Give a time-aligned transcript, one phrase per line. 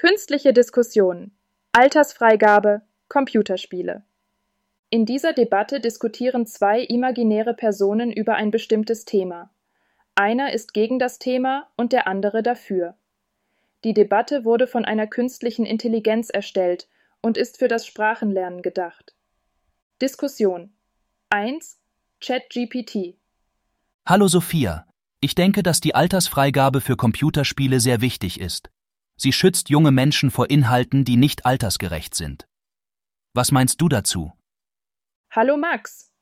[0.00, 1.32] Künstliche Diskussion,
[1.72, 4.04] Altersfreigabe, Computerspiele.
[4.90, 9.50] In dieser Debatte diskutieren zwei imaginäre Personen über ein bestimmtes Thema.
[10.14, 12.94] Einer ist gegen das Thema und der andere dafür.
[13.82, 16.86] Die Debatte wurde von einer künstlichen Intelligenz erstellt
[17.20, 19.16] und ist für das Sprachenlernen gedacht.
[20.00, 20.70] Diskussion
[21.30, 21.76] 1.
[22.20, 23.16] ChatGPT
[24.06, 24.86] Hallo Sophia.
[25.18, 28.70] Ich denke, dass die Altersfreigabe für Computerspiele sehr wichtig ist.
[29.20, 32.46] Sie schützt junge Menschen vor Inhalten, die nicht altersgerecht sind.
[33.34, 34.32] Was meinst du dazu?
[35.30, 36.12] Hallo Max.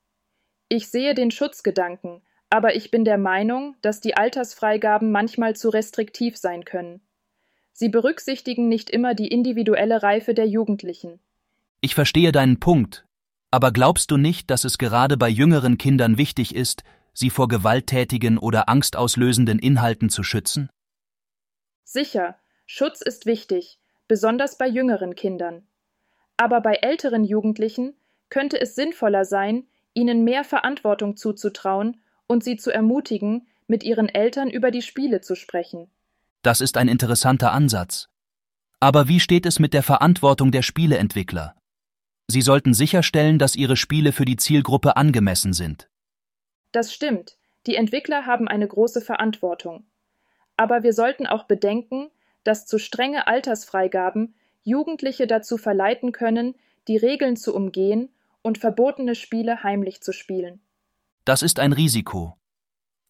[0.71, 6.39] Ich sehe den Schutzgedanken, aber ich bin der Meinung, dass die Altersfreigaben manchmal zu restriktiv
[6.39, 7.03] sein können.
[7.73, 11.21] Sie berücksichtigen nicht immer die individuelle Reife der Jugendlichen.
[11.83, 13.07] Ich verstehe deinen Punkt,
[13.51, 18.39] aber glaubst du nicht, dass es gerade bei jüngeren Kindern wichtig ist, sie vor gewalttätigen
[18.39, 20.71] oder angstauslösenden Inhalten zu schützen?
[21.85, 25.67] Sicher, Schutz ist wichtig, besonders bei jüngeren Kindern.
[26.37, 27.95] Aber bei älteren Jugendlichen
[28.29, 34.51] könnte es sinnvoller sein, ihnen mehr Verantwortung zuzutrauen und sie zu ermutigen, mit ihren Eltern
[34.51, 35.91] über die Spiele zu sprechen.
[36.43, 38.09] Das ist ein interessanter Ansatz.
[38.79, 41.55] Aber wie steht es mit der Verantwortung der Spieleentwickler?
[42.29, 45.89] Sie sollten sicherstellen, dass ihre Spiele für die Zielgruppe angemessen sind.
[46.73, 49.87] Das stimmt, die Entwickler haben eine große Verantwortung.
[50.57, 52.11] Aber wir sollten auch bedenken,
[52.47, 56.55] dass zu strenge Altersfreigaben Jugendliche dazu verleiten können,
[56.89, 58.11] die Regeln zu umgehen
[58.43, 60.61] und verbotene Spiele heimlich zu spielen.
[61.25, 62.37] Das ist ein Risiko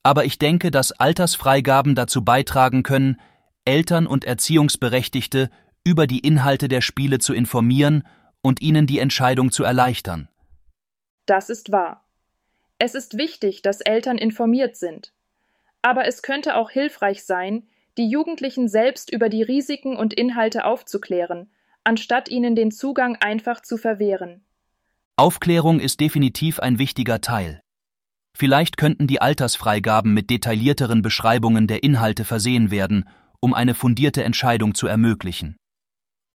[0.06, 3.20] aber ich denke, dass Altersfreigaben dazu beitragen können,
[3.64, 5.50] Eltern und Erziehungsberechtigte
[5.82, 8.06] über die Inhalte der Spiele zu informieren
[8.40, 10.28] und ihnen die Entscheidung zu erleichtern.
[11.26, 12.04] Das ist wahr.
[12.78, 15.12] Es ist wichtig, dass Eltern informiert sind.
[15.82, 17.66] Aber es könnte auch hilfreich sein,
[17.98, 21.50] die Jugendlichen selbst über die Risiken und Inhalte aufzuklären,
[21.84, 24.44] anstatt ihnen den Zugang einfach zu verwehren.
[25.16, 27.60] Aufklärung ist definitiv ein wichtiger Teil.
[28.36, 33.08] Vielleicht könnten die Altersfreigaben mit detaillierteren Beschreibungen der Inhalte versehen werden,
[33.40, 35.56] um eine fundierte Entscheidung zu ermöglichen.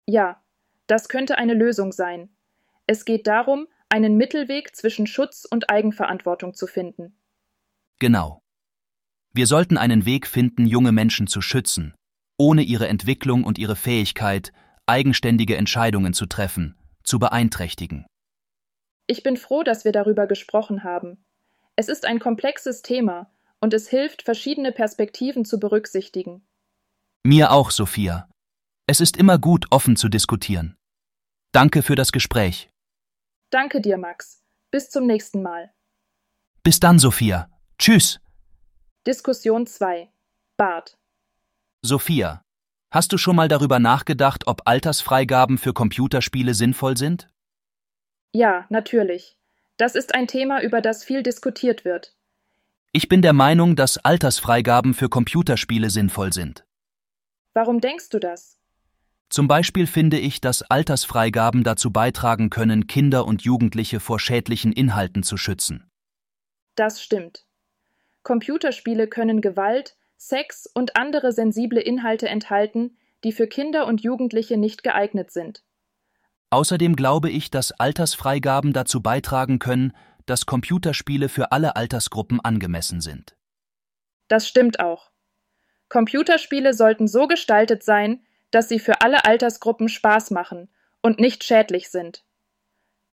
[0.07, 0.41] Ja,
[0.87, 2.29] das könnte eine Lösung sein.
[2.87, 7.19] Es geht darum, einen Mittelweg zwischen Schutz und Eigenverantwortung zu finden.
[7.99, 8.43] Genau.
[9.39, 11.95] Wir sollten einen Weg finden, junge Menschen zu schützen,
[12.39, 14.53] ohne ihre Entwicklung und ihre Fähigkeit,
[14.87, 18.05] eigenständige Entscheidungen zu treffen, zu beeinträchtigen.
[19.07, 21.25] Ich bin froh, dass wir darüber gesprochen haben.
[21.77, 26.45] Es ist ein komplexes Thema und es hilft, verschiedene Perspektiven zu berücksichtigen.
[27.25, 28.29] Mir auch, Sophia.
[28.89, 30.75] Es ist immer gut, offen zu diskutieren.
[31.53, 32.71] Danke für das Gespräch.
[33.51, 34.43] Danke dir, Max.
[34.73, 35.73] Bis zum nächsten Mal.
[36.65, 37.49] Bis dann, Sophia.
[37.79, 38.19] Tschüss.
[39.07, 40.11] Diskussion 2.
[40.57, 40.99] Bart.
[41.83, 42.43] Sophia,
[42.91, 47.29] hast du schon mal darüber nachgedacht, ob Altersfreigaben für Computerspiele sinnvoll sind?
[48.33, 49.39] Ja, natürlich.
[49.77, 52.15] Das ist ein Thema, über das viel diskutiert wird.
[52.93, 56.67] Ich bin der Meinung, dass Altersfreigaben für Computerspiele sinnvoll sind.
[57.55, 58.59] Warum denkst du das?
[59.31, 65.23] Zum Beispiel finde ich, dass Altersfreigaben dazu beitragen können, Kinder und Jugendliche vor schädlichen Inhalten
[65.23, 65.89] zu schützen.
[66.75, 67.48] Das stimmt.
[68.29, 74.83] Computerspiele können Gewalt, Sex und andere sensible Inhalte enthalten, die für Kinder und Jugendliche nicht
[74.83, 75.65] geeignet sind.
[76.51, 79.97] Außerdem glaube ich, dass Altersfreigaben dazu beitragen können,
[80.27, 83.35] dass Computerspiele für alle Altersgruppen angemessen sind.
[84.29, 85.11] Das stimmt auch.
[85.89, 90.69] Computerspiele sollten so gestaltet sein, dass sie für alle Altersgruppen Spaß machen
[91.01, 92.27] und nicht schädlich sind.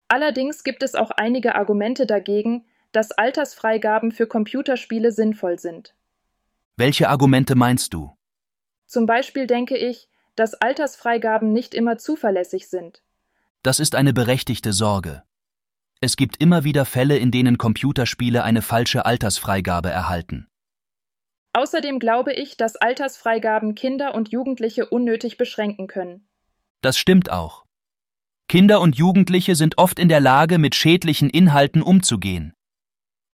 [0.07, 5.95] Allerdings gibt es auch einige Argumente dagegen, dass Altersfreigaben für Computerspiele sinnvoll sind.
[6.77, 8.15] Welche Argumente meinst du?
[8.85, 13.01] Zum Beispiel denke ich, dass Altersfreigaben nicht immer zuverlässig sind.
[13.63, 15.23] Das ist eine berechtigte Sorge.
[16.01, 20.47] Es gibt immer wieder Fälle, in denen Computerspiele eine falsche Altersfreigabe erhalten.
[21.53, 26.27] Außerdem glaube ich, dass Altersfreigaben Kinder und Jugendliche unnötig beschränken können.
[26.81, 27.65] Das stimmt auch.
[28.47, 32.53] Kinder und Jugendliche sind oft in der Lage, mit schädlichen Inhalten umzugehen.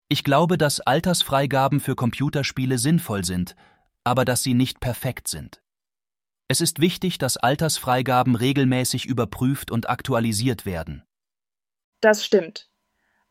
[0.08, 3.56] Ich glaube, dass Altersfreigaben für Computerspiele sinnvoll sind,
[4.04, 5.62] aber dass sie nicht perfekt sind.
[6.48, 11.04] Es ist wichtig, dass Altersfreigaben regelmäßig überprüft und aktualisiert werden.
[12.02, 12.70] Das stimmt.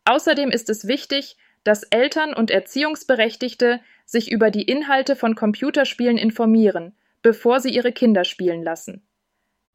[0.03, 6.93] Außerdem ist es wichtig, dass Eltern und Erziehungsberechtigte sich über die Inhalte von Computerspielen informieren,
[7.21, 9.07] bevor sie ihre Kinder spielen lassen.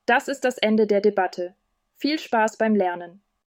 [0.04, 1.54] Das ist das Ende der Debatte.
[1.96, 3.22] Viel Spaß beim Lernen.